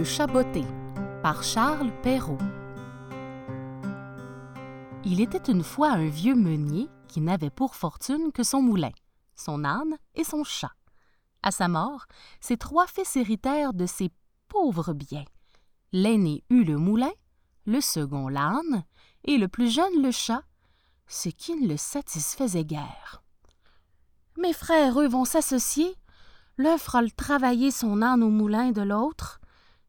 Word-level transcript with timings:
Le 0.00 0.06
chat 0.06 0.26
botté 0.26 0.64
par 1.22 1.42
Charles 1.42 1.92
Perrault. 2.00 2.38
Il 5.04 5.20
était 5.20 5.52
une 5.52 5.62
fois 5.62 5.90
un 5.90 6.08
vieux 6.08 6.34
meunier 6.34 6.88
qui 7.06 7.20
n'avait 7.20 7.50
pour 7.50 7.74
fortune 7.74 8.32
que 8.32 8.42
son 8.42 8.62
moulin, 8.62 8.92
son 9.36 9.62
âne 9.62 9.98
et 10.14 10.24
son 10.24 10.42
chat. 10.42 10.72
À 11.42 11.50
sa 11.50 11.68
mort, 11.68 12.06
ses 12.40 12.56
trois 12.56 12.86
fils 12.86 13.14
héritèrent 13.14 13.74
de 13.74 13.84
ses 13.84 14.10
pauvres 14.48 14.94
biens. 14.94 15.26
L'aîné 15.92 16.44
eut 16.48 16.64
le 16.64 16.78
moulin, 16.78 17.12
le 17.66 17.82
second 17.82 18.28
l'âne, 18.28 18.84
et 19.24 19.36
le 19.36 19.48
plus 19.48 19.68
jeune 19.68 20.02
le 20.02 20.12
chat, 20.12 20.44
ce 21.08 21.28
qui 21.28 21.54
ne 21.56 21.68
le 21.68 21.76
satisfaisait 21.76 22.64
guère. 22.64 23.22
Mes 24.38 24.54
frères, 24.54 24.98
eux, 24.98 25.08
vont 25.08 25.26
s'associer. 25.26 25.94
L'un 26.56 26.78
fera 26.78 27.02
le 27.02 27.10
travailler 27.10 27.70
son 27.70 28.00
âne 28.00 28.22
au 28.22 28.30
moulin 28.30 28.70
de 28.70 28.80
l'autre. 28.80 29.39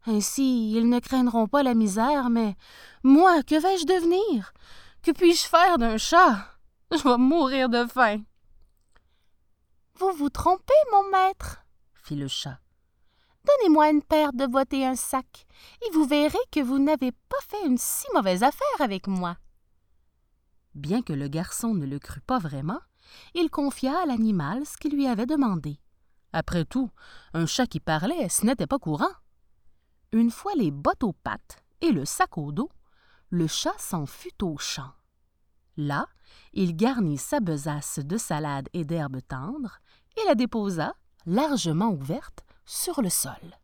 Ainsi, 0.06 0.72
ils 0.72 0.90
ne 0.90 1.00
craindront 1.00 1.48
pas 1.48 1.64
la 1.64 1.74
misère, 1.74 2.30
mais 2.30 2.56
moi, 3.04 3.44
que 3.44 3.56
vais-je 3.56 3.86
devenir? 3.86 4.54
Que 5.04 5.12
puis-je 5.12 5.48
faire 5.48 5.78
d'un 5.78 5.98
chat? 5.98 6.48
Je 6.92 7.04
vais 7.04 7.18
mourir 7.18 7.70
de 7.70 7.86
faim. 7.86 8.22
Vous 9.96 10.12
vous 10.14 10.30
trompez, 10.30 10.74
mon 10.92 11.10
maître, 11.12 11.64
fit 12.04 12.16
le 12.16 12.28
chat. 12.28 12.60
Donnez-moi 13.46 13.90
une 13.90 14.04
paire 14.04 14.34
de 14.34 14.46
bottes 14.46 14.74
et 14.74 14.86
un 14.86 14.96
sac, 14.96 15.46
et 15.86 15.92
vous 15.94 16.06
verrez 16.06 16.38
que 16.52 16.60
vous 16.60 16.80
n'avez 16.80 17.12
pas 17.12 17.42
fait 17.48 17.66
une 17.66 17.78
si 17.78 18.06
mauvaise 18.14 18.44
affaire 18.44 18.82
avec 18.82 19.08
moi. 19.08 19.38
Bien 20.76 21.02
que 21.02 21.14
le 21.14 21.28
garçon 21.28 21.74
ne 21.74 21.86
le 21.86 22.00
crût 22.00 22.22
pas 22.22 22.40
vraiment, 22.40 22.80
il 23.34 23.50
confia 23.50 24.00
à 24.02 24.06
l'animal 24.06 24.66
ce 24.66 24.78
qu'il 24.78 24.96
lui 24.96 25.08
avait 25.08 25.26
demandé. 25.26 25.80
Après 26.34 26.66
tout, 26.66 26.90
un 27.34 27.46
chat 27.46 27.68
qui 27.68 27.80
parlait, 27.80 28.30
ce 28.30 28.46
n'était 28.46 28.68
pas 28.68 28.80
courant. 28.80 29.12
Une 30.14 30.30
fois 30.30 30.54
les 30.56 30.72
bottes 30.72 31.04
aux 31.04 31.14
pattes 31.14 31.64
et 31.80 31.92
le 31.92 32.04
sac 32.04 32.38
au 32.38 32.52
dos, 32.52 32.70
le 33.30 33.48
chat 33.48 33.78
s'en 33.78 34.06
fut 34.06 34.44
au 34.44 34.58
champ. 34.58 34.92
Là, 35.78 36.06
il 36.52 36.76
garnit 36.76 37.18
sa 37.18 37.40
besace 37.40 38.00
de 38.00 38.18
salade 38.18 38.68
et 38.74 38.84
d'herbes 38.84 39.22
tendres 39.26 39.80
et 40.18 40.26
la 40.28 40.36
déposa, 40.36 40.96
largement 41.26 41.92
ouverte, 41.92 42.44
sur 42.66 43.02
le 43.02 43.10
sol. 43.10 43.58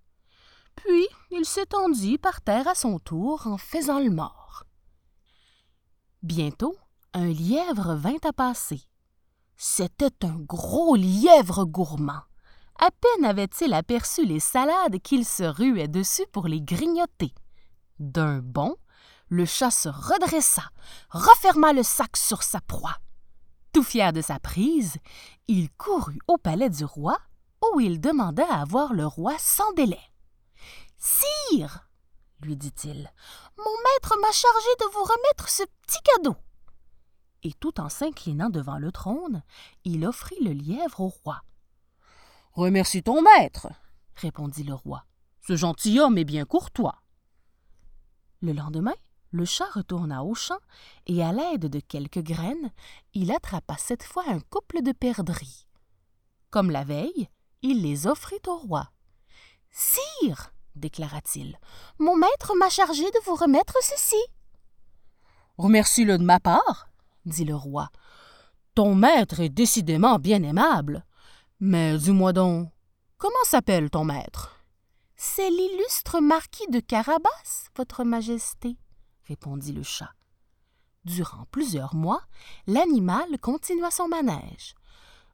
Puis 0.75 1.07
il 1.31 1.43
s'étendit 1.43 2.17
par 2.17 2.39
terre 2.39 2.67
à 2.69 2.75
son 2.75 2.99
tour 2.99 3.45
en 3.47 3.57
faisant 3.57 3.99
le 3.99 4.09
mort. 4.09 4.63
Bientôt, 6.23 6.77
un 7.13 7.27
lièvre 7.27 7.95
vint 7.95 8.19
à 8.23 8.31
passer. 8.31 8.81
C'était 9.57 10.25
un 10.25 10.37
gros 10.39 10.95
lièvre 10.95 11.65
gourmand. 11.65 12.23
À 12.79 12.91
peine 12.91 13.25
avait-il 13.25 13.73
aperçu 13.73 14.25
les 14.25 14.39
salades 14.39 14.99
qu'il 15.01 15.25
se 15.25 15.43
ruait 15.43 15.87
dessus 15.87 16.27
pour 16.31 16.47
les 16.47 16.61
grignoter. 16.61 17.33
D'un 17.99 18.39
bond, 18.39 18.75
le 19.29 19.45
chat 19.45 19.71
se 19.71 19.89
redressa, 19.89 20.63
referma 21.09 21.73
le 21.73 21.81
sac 21.81 22.15
sur 22.15 22.43
sa 22.43 22.61
proie. 22.61 22.97
Tout 23.73 23.83
fier 23.83 24.13
de 24.13 24.21
sa 24.21 24.39
prise, 24.39 24.97
il 25.47 25.71
courut 25.71 26.19
au 26.27 26.37
palais 26.37 26.69
du 26.69 26.85
roi, 26.85 27.17
où 27.73 27.79
il 27.79 27.99
demanda 27.99 28.45
à 28.45 28.63
voir 28.65 28.93
le 28.93 29.07
roi 29.07 29.35
sans 29.39 29.71
délai. 29.73 29.99
Sire, 30.97 31.87
lui 32.41 32.55
dit-il, 32.55 33.11
mon 33.57 33.77
maître 33.83 34.15
m'a 34.21 34.31
chargé 34.31 34.69
de 34.79 34.85
vous 34.93 35.03
remettre 35.03 35.49
ce 35.49 35.63
petit 35.81 35.99
cadeau. 36.03 36.35
Et 37.41 37.53
tout 37.53 37.79
en 37.79 37.89
s'inclinant 37.89 38.49
devant 38.49 38.77
le 38.77 38.91
trône, 38.91 39.43
il 39.83 40.05
offrit 40.05 40.43
le 40.43 40.51
lièvre 40.51 41.01
au 41.01 41.07
roi. 41.07 41.41
Remercie 42.57 43.03
ton 43.03 43.21
maître, 43.21 43.67
répondit 44.15 44.63
le 44.63 44.73
roi. 44.73 45.05
Ce 45.47 45.55
gentilhomme 45.55 46.17
est 46.17 46.23
bien 46.23 46.43
courtois. 46.43 47.03
Le 48.41 48.51
lendemain, 48.51 48.95
le 49.29 49.45
chat 49.45 49.69
retourna 49.71 50.23
au 50.23 50.33
champ 50.33 50.57
et, 51.05 51.23
à 51.23 51.31
l'aide 51.31 51.67
de 51.67 51.79
quelques 51.79 52.23
graines, 52.23 52.71
il 53.13 53.31
attrapa 53.31 53.75
cette 53.77 54.01
fois 54.01 54.23
un 54.27 54.39
couple 54.39 54.81
de 54.81 54.91
perdrix. 54.91 55.67
Comme 56.49 56.71
la 56.71 56.83
veille, 56.83 57.29
il 57.61 57.83
les 57.83 58.07
offrit 58.07 58.41
au 58.47 58.57
roi. 58.57 58.89
Sire, 59.69 60.51
déclara-t-il, 60.75 61.59
mon 61.99 62.15
maître 62.15 62.55
m'a 62.55 62.69
chargé 62.69 63.03
de 63.03 63.25
vous 63.25 63.35
remettre 63.35 63.75
ceci. 63.83 64.15
Remercie-le 65.59 66.17
de 66.17 66.23
ma 66.23 66.39
part, 66.39 66.89
dit 67.23 67.45
le 67.45 67.55
roi. 67.55 67.91
Ton 68.73 68.95
maître 68.95 69.41
est 69.41 69.49
décidément 69.49 70.17
bien 70.17 70.41
aimable. 70.41 71.05
Mais 71.59 71.97
dis-moi 71.97 72.33
donc, 72.33 72.69
comment 73.17 73.33
s'appelle 73.43 73.89
ton 73.89 74.05
maître? 74.05 74.63
C'est 75.15 75.49
l'illustre 75.49 76.19
marquis 76.19 76.67
de 76.69 76.79
Carabas, 76.79 77.69
votre 77.75 78.03
majesté, 78.03 78.77
répondit 79.27 79.73
le 79.73 79.81
chat. 79.81 80.11
Durant 81.03 81.45
plusieurs 81.49 81.95
mois, 81.95 82.21
l'animal 82.67 83.39
continua 83.41 83.89
son 83.89 84.07
manège. 84.07 84.75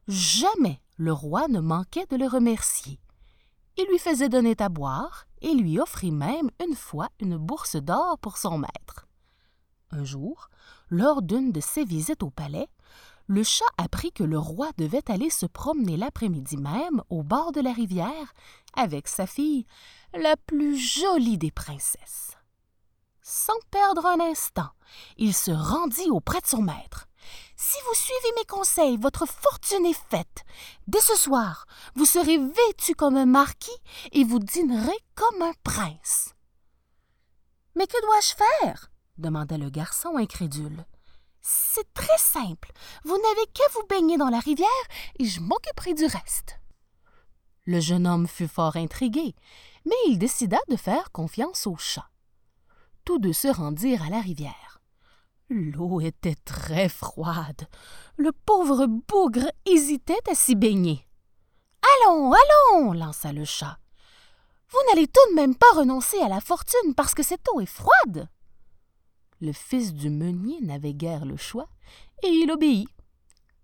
Jamais 0.07 0.81
le 0.95 1.11
roi 1.11 1.49
ne 1.49 1.59
manquait 1.59 2.05
de 2.05 2.15
le 2.15 2.27
remercier. 2.27 3.01
Il 3.77 3.85
lui 3.89 3.99
faisait 3.99 4.29
donner 4.29 4.55
à 4.59 4.69
boire 4.69 5.25
et 5.41 5.53
lui 5.53 5.77
offrit 5.77 6.11
même 6.11 6.49
une 6.65 6.75
fois 6.75 7.09
une 7.19 7.35
bourse 7.35 7.75
d'or 7.75 8.17
pour 8.19 8.37
son 8.37 8.59
maître. 8.59 9.07
Un 9.91 10.05
jour, 10.05 10.49
lors 10.89 11.21
d'une 11.21 11.51
de 11.51 11.59
ses 11.59 11.83
visites 11.83 12.23
au 12.23 12.29
palais, 12.29 12.69
le 13.27 13.43
chat 13.43 13.65
apprit 13.77 14.11
que 14.11 14.23
le 14.23 14.37
roi 14.37 14.71
devait 14.77 15.09
aller 15.09 15.29
se 15.29 15.45
promener 15.45 15.97
l'après-midi 15.97 16.57
même 16.57 17.01
au 17.09 17.23
bord 17.23 17.51
de 17.51 17.61
la 17.61 17.71
rivière 17.71 18.33
avec 18.73 19.07
sa 19.07 19.27
fille, 19.27 19.65
la 20.13 20.35
plus 20.35 20.77
jolie 20.77 21.37
des 21.37 21.51
princesses. 21.51 22.37
Sans 23.21 23.59
perdre 23.71 24.05
un 24.05 24.19
instant, 24.19 24.69
il 25.17 25.33
se 25.33 25.51
rendit 25.51 26.09
auprès 26.09 26.41
de 26.41 26.47
son 26.47 26.61
maître. 26.61 27.07
Si 27.55 27.77
vous 27.87 27.95
suivez 27.95 28.33
mes 28.37 28.45
conseils, 28.45 28.97
votre 28.97 29.25
fortune 29.25 29.85
est 29.85 30.09
faite. 30.09 30.43
Dès 30.87 30.99
ce 30.99 31.15
soir, 31.15 31.65
vous 31.95 32.05
serez 32.05 32.37
vêtu 32.37 32.95
comme 32.95 33.15
un 33.15 33.25
marquis 33.25 33.71
et 34.11 34.25
vous 34.25 34.39
dînerez 34.39 34.99
comme 35.15 35.41
un 35.41 35.53
prince. 35.63 36.33
Mais 37.75 37.87
que 37.87 38.01
dois-je 38.01 38.35
faire 38.35 38.89
demanda 39.17 39.57
le 39.57 39.69
garçon 39.69 40.17
incrédule. 40.17 40.85
C'est 41.43 41.93
très 41.93 42.17
simple. 42.17 42.71
Vous 43.03 43.17
n'avez 43.17 43.45
qu'à 43.53 43.63
vous 43.73 43.85
baigner 43.87 44.17
dans 44.17 44.29
la 44.29 44.39
rivière 44.39 44.67
et 45.19 45.25
je 45.25 45.41
m'occuperai 45.41 45.93
du 45.93 46.05
reste. 46.05 46.57
Le 47.65 47.81
jeune 47.81 48.07
homme 48.07 48.27
fut 48.27 48.47
fort 48.47 48.77
intrigué, 48.77 49.35
mais 49.85 49.95
il 50.07 50.17
décida 50.17 50.57
de 50.69 50.77
faire 50.77 51.11
confiance 51.11 51.67
au 51.67 51.75
chat. 51.75 52.09
Tous 53.03 53.19
deux 53.19 53.33
se 53.33 53.49
rendirent 53.49 54.03
à 54.03 54.09
la 54.09 54.21
rivière. 54.21 54.81
L'eau 55.49 55.99
était 55.99 56.37
très 56.45 56.87
froide. 56.87 57.67
Le 58.15 58.31
pauvre 58.31 58.85
bougre 58.85 59.51
hésitait 59.65 60.29
à 60.29 60.35
s'y 60.35 60.55
baigner. 60.55 61.05
Allons, 62.05 62.31
allons, 62.31 62.93
lança 62.93 63.33
le 63.33 63.43
chat. 63.43 63.77
Vous 64.69 64.79
n'allez 64.87 65.07
tout 65.07 65.29
de 65.31 65.35
même 65.35 65.55
pas 65.55 65.71
renoncer 65.75 66.19
à 66.21 66.29
la 66.29 66.39
fortune 66.39 66.95
parce 66.95 67.13
que 67.13 67.23
cette 67.23 67.45
eau 67.53 67.59
est 67.59 67.65
froide 67.65 68.29
le 69.41 69.53
fils 69.53 69.93
du 69.93 70.09
meunier 70.09 70.59
n'avait 70.61 70.93
guère 70.93 71.25
le 71.25 71.37
choix, 71.37 71.67
et 72.23 72.27
il 72.27 72.51
obéit. 72.51 72.87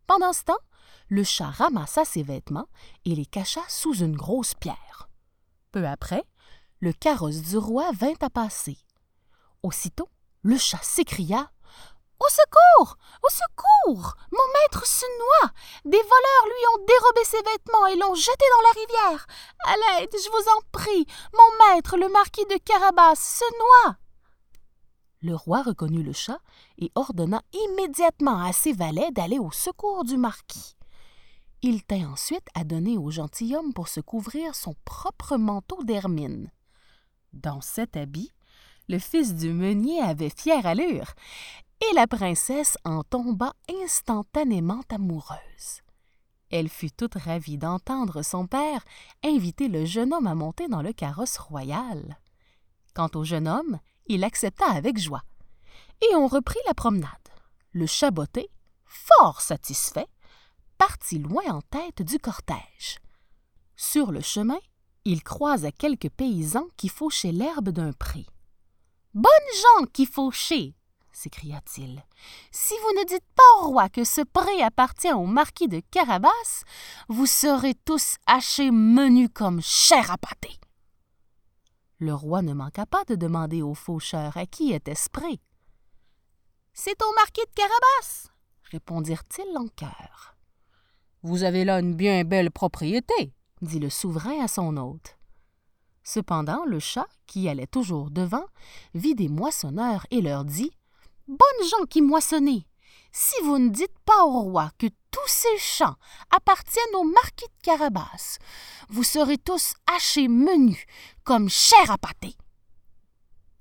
Pendant 0.07 0.33
ce 0.33 0.43
temps, 0.43 0.59
le 1.07 1.23
chat 1.23 1.49
ramassa 1.49 2.05
ses 2.05 2.23
vêtements 2.23 2.67
et 3.05 3.15
les 3.15 3.25
cacha 3.25 3.61
sous 3.67 3.95
une 3.95 4.15
grosse 4.15 4.53
pierre. 4.53 5.09
Peu 5.71 5.87
après, 5.87 6.23
le 6.79 6.93
carrosse 6.93 7.41
du 7.41 7.57
roi 7.57 7.91
vint 7.93 8.13
à 8.21 8.29
passer. 8.29 8.77
Aussitôt, 9.63 10.09
le 10.41 10.57
chat 10.57 10.81
s'écria 10.81 11.51
Au 12.19 12.29
secours 12.29 12.97
Au 13.23 13.29
secours 13.29 14.15
Mon 14.31 14.53
maître 14.53 14.85
se 14.85 15.05
noie 15.05 15.51
Des 15.85 15.97
voleurs 15.97 16.45
lui 16.45 16.67
ont 16.73 16.85
dérobé 16.85 17.23
ses 17.25 17.41
vêtements 17.41 17.87
et 17.87 17.95
l'ont 17.97 18.15
jeté 18.15 18.45
dans 18.55 18.61
la 18.61 18.81
rivière. 18.81 19.27
À 19.65 19.75
l'aide, 19.75 20.11
je 20.13 20.29
vous 20.29 20.49
en 20.57 20.61
prie 20.71 21.05
Mon 21.33 21.75
maître, 21.75 21.97
le 21.97 22.07
marquis 22.09 22.45
de 22.45 22.57
Carabas, 22.63 23.15
se 23.15 23.45
noie 23.57 23.97
le 25.21 25.35
roi 25.35 25.61
reconnut 25.61 26.03
le 26.03 26.13
chat 26.13 26.39
et 26.77 26.91
ordonna 26.95 27.41
immédiatement 27.53 28.41
à 28.41 28.53
ses 28.53 28.73
valets 28.73 29.11
d'aller 29.11 29.39
au 29.39 29.51
secours 29.51 30.03
du 30.03 30.17
marquis. 30.17 30.75
Il 31.61 31.83
tint 31.83 32.09
ensuite 32.09 32.47
à 32.53 32.63
donner 32.63 32.97
au 32.97 33.11
gentilhomme 33.11 33.73
pour 33.73 33.89
se 33.89 33.99
couvrir 33.99 34.55
son 34.55 34.75
propre 34.85 35.35
manteau 35.37 35.83
d'hermine. 35.83 36.51
Dans 37.33 37.59
cet 37.59 37.97
habit, 37.97 38.31
le 38.87 38.97
fils 38.97 39.35
du 39.35 39.51
meunier 39.51 40.01
avait 40.01 40.29
fière 40.29 40.65
allure, 40.65 41.13
et 41.81 41.95
la 41.95 42.07
princesse 42.07 42.77
en 42.85 43.03
tomba 43.03 43.53
instantanément 43.83 44.81
amoureuse. 44.89 45.81
Elle 46.49 46.69
fut 46.69 46.91
toute 46.91 47.15
ravie 47.15 47.57
d'entendre 47.57 48.23
son 48.23 48.47
père 48.47 48.83
inviter 49.23 49.67
le 49.67 49.85
jeune 49.85 50.13
homme 50.13 50.27
à 50.27 50.35
monter 50.35 50.67
dans 50.67 50.81
le 50.81 50.93
carrosse 50.93 51.37
royal. 51.37 52.17
Quant 52.95 53.09
au 53.13 53.23
jeune 53.23 53.47
homme, 53.47 53.79
il 54.09 54.23
accepta 54.23 54.65
avec 54.69 54.97
joie. 54.97 55.23
Et 56.01 56.15
on 56.15 56.27
reprit 56.27 56.59
la 56.67 56.73
promenade. 56.73 57.11
Le 57.71 57.85
chaboté, 57.85 58.49
fort 58.85 59.41
satisfait, 59.41 60.07
partit 60.77 61.19
loin 61.19 61.43
en 61.47 61.61
tête 61.61 62.01
du 62.01 62.19
cortège. 62.19 62.99
Sur 63.75 64.11
le 64.11 64.21
chemin, 64.21 64.59
il 65.05 65.23
croisa 65.23 65.71
quelques 65.71 66.09
paysans 66.09 66.67
qui 66.75 66.89
fauchaient 66.89 67.31
l'herbe 67.31 67.69
d'un 67.69 67.93
pré. 67.93 68.25
Bonnes 69.13 69.29
gens 69.53 69.85
qui 69.93 70.05
fauchez 70.05 70.75
s'écria-t-il. 71.19 72.03
Si 72.51 72.73
vous 72.81 72.99
ne 72.99 73.05
dites 73.05 73.27
pas 73.35 73.61
au 73.61 73.69
roi 73.69 73.89
que 73.89 74.03
ce 74.03 74.21
pré 74.21 74.61
appartient 74.61 75.11
au 75.11 75.25
marquis 75.25 75.67
de 75.67 75.81
Carabas, 75.91 76.63
vous 77.09 77.25
serez 77.25 77.73
tous 77.85 78.15
hachés 78.25 78.71
menus 78.71 79.29
comme 79.33 79.61
chair 79.61 80.11
à 80.11 80.17
pâté. 80.17 80.58
Le 81.99 82.13
roi 82.13 82.41
ne 82.41 82.53
manqua 82.53 82.85
pas 82.85 83.03
de 83.05 83.15
demander 83.15 83.61
aux 83.61 83.73
faucheurs 83.73 84.37
à 84.37 84.45
qui 84.45 84.71
était 84.71 84.95
ce 84.95 85.09
pré. 85.09 85.41
C'est 86.73 87.01
au 87.01 87.13
marquis 87.15 87.41
de 87.41 87.53
Carabas, 87.53 88.29
répondirent-ils 88.71 89.57
en 89.57 89.67
chœur. 89.67 90.37
Vous 91.23 91.43
avez 91.43 91.65
là 91.65 91.79
une 91.79 91.95
bien 91.95 92.23
belle 92.23 92.51
propriété, 92.51 93.33
dit 93.61 93.79
le 93.79 93.89
souverain 93.89 94.41
à 94.41 94.47
son 94.47 94.77
hôte. 94.77 95.17
Cependant, 96.03 96.63
le 96.65 96.79
chat, 96.79 97.07
qui 97.27 97.49
allait 97.49 97.67
toujours 97.67 98.09
devant, 98.11 98.45
vit 98.93 99.15
des 99.15 99.27
moissonneurs 99.27 100.07
et 100.09 100.21
leur 100.21 100.45
dit 100.45 100.71
Bonnes 101.27 101.67
gens 101.69 101.85
qui 101.89 102.01
moissonnez, 102.01 102.65
si 103.11 103.35
vous 103.43 103.57
ne 103.57 103.69
dites 103.69 103.99
pas 104.05 104.23
au 104.23 104.39
roi 104.39 104.71
que 104.77 104.87
tous 105.11 105.27
ces 105.27 105.57
champs 105.57 105.95
appartiennent 106.29 106.95
au 106.95 107.03
marquis 107.03 107.45
de 107.45 107.61
Carabas, 107.63 108.37
vous 108.89 109.03
serez 109.03 109.37
tous 109.37 109.73
hachés 109.95 110.27
menus 110.27 110.85
comme 111.23 111.49
chair 111.49 111.91
à 111.91 111.97
pâté. 111.97 112.35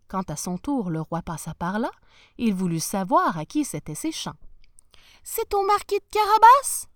Quand 0.09 0.31
à 0.31 0.37
son 0.37 0.57
tour 0.57 0.91
le 0.91 1.01
roi 1.01 1.23
passa 1.23 1.55
par 1.55 1.79
là, 1.79 1.91
il 2.39 2.55
voulut 2.55 2.81
savoir 2.81 3.39
à 3.39 3.45
qui 3.45 3.65
c'étaient 3.65 3.95
ces 3.95 4.13
champs. 4.13 4.39
C'est 5.23 5.53
au 5.53 5.65
marquis 5.67 5.99
de 5.99 6.09
Carabas, 6.11 6.87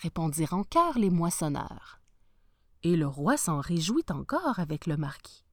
répondirent 0.00 0.54
en 0.54 0.64
chœur 0.64 0.98
les 0.98 1.10
moissonneurs. 1.10 2.00
Et 2.82 2.96
le 2.96 3.06
roi 3.06 3.36
s'en 3.36 3.60
réjouit 3.60 4.04
encore 4.10 4.58
avec 4.58 4.86
le 4.86 4.96
marquis. 4.96 5.44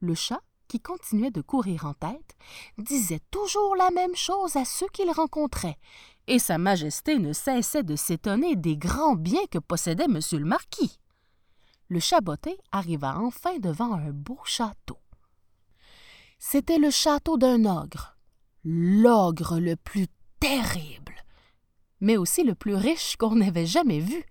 Le 0.00 0.14
chat 0.14 0.42
qui 0.68 0.80
continuait 0.80 1.30
de 1.30 1.40
courir 1.40 1.86
en 1.86 1.94
tête, 1.94 2.36
disait 2.78 3.20
toujours 3.30 3.76
la 3.76 3.90
même 3.90 4.14
chose 4.14 4.56
à 4.56 4.64
ceux 4.64 4.88
qu'il 4.88 5.10
rencontrait, 5.10 5.78
et 6.26 6.38
Sa 6.38 6.58
Majesté 6.58 7.18
ne 7.18 7.32
cessait 7.32 7.82
de 7.82 7.96
s'étonner 7.96 8.56
des 8.56 8.76
grands 8.76 9.16
biens 9.16 9.46
que 9.50 9.58
possédait 9.58 10.04
M. 10.04 10.20
le 10.32 10.44
Marquis. 10.44 10.98
Le 11.88 12.00
chaboté 12.00 12.58
arriva 12.72 13.18
enfin 13.18 13.58
devant 13.58 13.92
un 13.94 14.10
beau 14.10 14.38
château. 14.44 14.98
C'était 16.38 16.78
le 16.78 16.90
château 16.90 17.36
d'un 17.36 17.64
ogre, 17.64 18.16
l'ogre 18.64 19.58
le 19.58 19.76
plus 19.76 20.06
terrible, 20.40 21.14
mais 22.00 22.16
aussi 22.16 22.42
le 22.42 22.54
plus 22.54 22.74
riche 22.74 23.16
qu'on 23.16 23.40
avait 23.40 23.66
jamais 23.66 24.00
vu, 24.00 24.24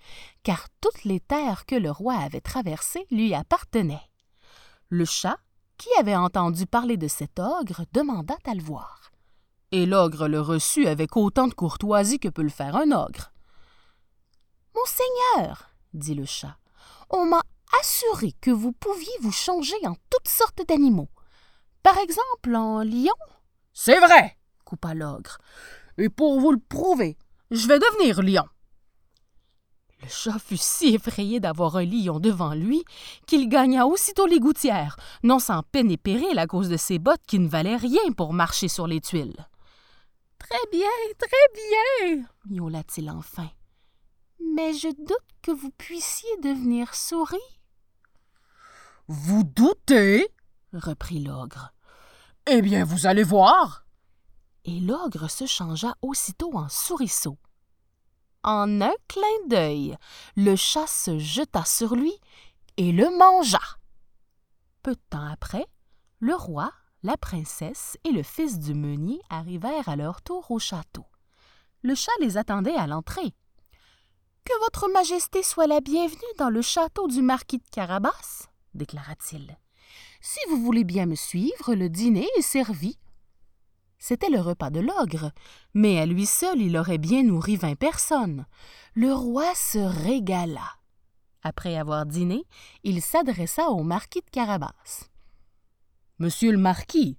car 0.43 0.67
toutes 0.81 1.03
les 1.05 1.19
terres 1.19 1.65
que 1.65 1.75
le 1.75 1.91
roi 1.91 2.15
avait 2.15 2.41
traversées 2.41 3.05
lui 3.09 3.33
appartenaient. 3.33 4.09
Le 4.89 5.05
chat 5.05 5.37
qui 5.77 5.89
avait 5.99 6.15
entendu 6.15 6.65
parler 6.65 6.97
de 6.97 7.07
cet 7.07 7.39
ogre 7.39 7.85
demanda 7.91 8.35
à 8.45 8.53
le 8.53 8.61
voir. 8.61 9.11
Et 9.71 9.85
l'ogre 9.85 10.27
le 10.27 10.39
reçut 10.39 10.87
avec 10.87 11.17
autant 11.17 11.47
de 11.47 11.53
courtoisie 11.53 12.19
que 12.19 12.29
peut 12.29 12.43
le 12.43 12.49
faire 12.49 12.75
un 12.75 12.91
ogre. 12.91 13.31
Monseigneur, 14.75 15.69
dit 15.93 16.15
le 16.15 16.25
chat, 16.25 16.57
on 17.09 17.25
m'a 17.25 17.41
assuré 17.79 18.33
que 18.41 18.51
vous 18.51 18.71
pouviez 18.71 19.17
vous 19.21 19.31
changer 19.31 19.75
en 19.85 19.95
toutes 20.09 20.27
sortes 20.27 20.61
d'animaux. 20.67 21.09
Par 21.81 21.97
exemple 21.97 22.55
en 22.55 22.83
lion? 22.83 23.15
C'est 23.73 23.99
vrai, 23.99 24.37
coupa 24.65 24.93
l'ogre. 24.93 25.37
Et 25.97 26.09
pour 26.09 26.39
vous 26.39 26.51
le 26.51 26.59
prouver, 26.59 27.17
je 27.51 27.67
vais 27.67 27.79
devenir 27.79 28.21
lion. 28.21 28.47
Le 30.03 30.09
chat 30.09 30.37
fut 30.37 30.57
si 30.57 30.95
effrayé 30.95 31.39
d'avoir 31.39 31.77
un 31.77 31.85
lion 31.85 32.19
devant 32.19 32.53
lui 32.53 32.83
qu'il 33.25 33.47
gagna 33.47 33.87
aussitôt 33.87 34.25
les 34.25 34.41
gouttières, 34.41 34.97
non 35.23 35.39
sans 35.39 35.63
peine 35.63 35.89
et 35.91 35.97
péril 35.97 36.37
à 36.39 36.45
cause 36.45 36.67
de 36.67 36.75
ses 36.75 36.99
bottes 36.99 37.25
qui 37.25 37.39
ne 37.39 37.47
valaient 37.47 37.77
rien 37.77 38.11
pour 38.17 38.33
marcher 38.33 38.67
sur 38.67 38.85
les 38.85 38.99
tuiles. 38.99 39.47
Très 40.39 40.69
bien, 40.73 40.89
très 41.17 42.11
bien, 42.17 42.25
miaula-t-il 42.49 43.09
enfin. 43.09 43.49
Mais 44.53 44.73
je 44.73 44.89
doute 44.89 45.17
que 45.41 45.51
vous 45.51 45.71
puissiez 45.77 46.37
devenir 46.43 46.93
souris. 46.95 47.37
Vous 49.07 49.45
doutez 49.45 50.27
reprit 50.73 51.23
l'ogre. 51.23 51.71
Eh 52.45 52.61
bien, 52.61 52.83
vous 52.83 53.07
allez 53.07 53.23
voir. 53.23 53.85
Et 54.65 54.81
l'ogre 54.81 55.29
se 55.29 55.45
changea 55.45 55.95
aussitôt 56.01 56.57
en 56.57 56.67
souriceau. 56.67 57.37
En 58.43 58.81
un 58.81 58.93
clin 59.07 59.47
d'œil, 59.47 59.97
le 60.35 60.55
chat 60.55 60.87
se 60.87 61.17
jeta 61.17 61.63
sur 61.63 61.95
lui 61.95 62.13
et 62.75 62.91
le 62.91 63.09
mangea. 63.17 63.61
Peu 64.81 64.91
de 64.95 65.01
temps 65.09 65.25
après, 65.31 65.65
le 66.19 66.35
roi, 66.35 66.71
la 67.03 67.15
princesse 67.15 67.97
et 68.03 68.11
le 68.11 68.21
fils 68.21 68.59
du 68.59 68.73
meunier 68.73 69.21
arrivèrent 69.29 69.87
à 69.87 69.95
leur 69.95 70.21
tour 70.21 70.51
au 70.51 70.59
château. 70.59 71.05
Le 71.83 71.95
chat 71.95 72.11
les 72.19 72.37
attendait 72.37 72.75
à 72.75 72.87
l'entrée. 72.87 73.33
Que 74.43 74.59
votre 74.65 74.89
majesté 74.89 75.41
soit 75.41 75.67
la 75.67 75.79
bienvenue 75.79 76.19
dans 76.37 76.49
le 76.49 76.61
château 76.61 77.07
du 77.07 77.21
marquis 77.21 77.59
de 77.59 77.69
Carabas, 77.71 78.49
déclara-t-il. 78.73 79.57
Si 80.19 80.39
vous 80.49 80.61
voulez 80.61 80.83
bien 80.83 81.05
me 81.05 81.15
suivre, 81.15 81.75
le 81.75 81.89
dîner 81.89 82.27
est 82.37 82.41
servi. 82.41 82.97
C'était 84.05 84.29
le 84.29 84.41
repas 84.41 84.69
de 84.69 84.81
l'ogre, 84.81 85.31
mais 85.73 85.97
à 85.97 86.05
lui 86.05 86.25
seul 86.25 86.61
il 86.61 86.75
aurait 86.75 86.97
bien 86.97 87.23
nourri 87.23 87.55
vingt 87.55 87.77
personnes. 87.77 88.45
Le 88.95 89.13
roi 89.13 89.55
se 89.55 89.77
régala. 89.77 90.75
Après 91.41 91.77
avoir 91.77 92.05
dîné, 92.05 92.43
il 92.83 93.01
s'adressa 93.01 93.69
au 93.69 93.81
marquis 93.81 94.19
de 94.19 94.29
Carabas. 94.29 95.07
Monsieur 96.19 96.51
le 96.51 96.57
marquis, 96.57 97.17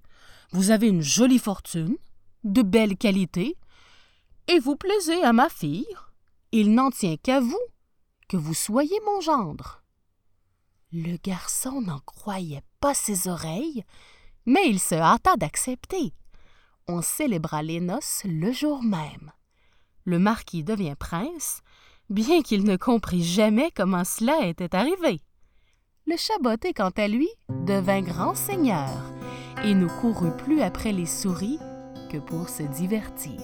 vous 0.51 0.69
avez 0.69 0.87
une 0.87 1.01
jolie 1.01 1.39
fortune, 1.39 1.97
de 2.43 2.61
belles 2.61 2.97
qualités, 2.97 3.57
et 4.47 4.59
vous 4.59 4.75
plaisez 4.75 5.23
à 5.23 5.33
ma 5.33 5.49
fille. 5.49 5.87
Il 6.51 6.75
n'en 6.75 6.91
tient 6.91 7.17
qu'à 7.17 7.39
vous 7.39 7.65
que 8.29 8.37
vous 8.37 8.53
soyez 8.53 8.99
mon 9.07 9.21
gendre. 9.21 9.81
Le 10.91 11.17
garçon 11.17 11.81
n'en 11.81 12.01
croyait 12.01 12.63
pas 12.79 12.93
ses 12.93 13.27
oreilles, 13.27 13.83
mais 14.45 14.69
il 14.69 14.79
se 14.79 14.93
hâta 14.93 15.35
d'accepter 15.35 16.13
on 16.87 17.01
célébra 17.01 17.63
les 17.63 17.79
noces 17.79 18.21
le 18.25 18.51
jour 18.51 18.83
même. 18.83 19.31
Le 20.03 20.19
marquis 20.19 20.63
devient 20.63 20.95
prince, 20.97 21.61
bien 22.09 22.41
qu'il 22.41 22.63
ne 22.63 22.77
comprit 22.77 23.23
jamais 23.23 23.71
comment 23.75 24.03
cela 24.03 24.45
était 24.45 24.75
arrivé. 24.75 25.21
Le 26.07 26.17
chaboté, 26.17 26.73
quant 26.73 26.91
à 26.97 27.07
lui, 27.07 27.29
devint 27.49 28.01
grand 28.01 28.35
seigneur 28.35 28.91
et 29.63 29.73
ne 29.73 29.87
courut 29.87 30.35
plus 30.37 30.61
après 30.61 30.91
les 30.91 31.07
souris 31.07 31.57
que 32.11 32.17
pour 32.17 32.49
se 32.49 32.63
divertir. 32.63 33.41